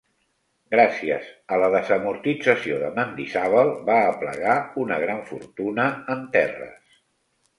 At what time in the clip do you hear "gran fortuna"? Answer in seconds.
5.05-5.89